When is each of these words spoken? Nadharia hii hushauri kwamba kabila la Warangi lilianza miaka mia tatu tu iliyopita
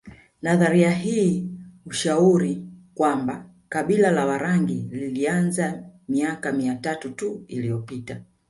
Nadharia 0.41 0.91
hii 0.91 1.49
hushauri 1.85 2.63
kwamba 2.95 3.45
kabila 3.69 4.11
la 4.11 4.25
Warangi 4.25 4.87
lilianza 4.91 5.83
miaka 6.07 6.51
mia 6.51 6.75
tatu 6.75 7.09
tu 7.09 7.43
iliyopita 7.47 8.21